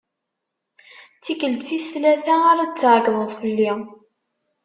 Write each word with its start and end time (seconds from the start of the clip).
D 1.17 1.19
tikelt 1.23 1.61
tis 1.67 1.85
tlata 1.93 2.35
ara 2.51 2.63
d-tɛeggdeḍ 2.65 3.29
fell-i. 3.39 3.71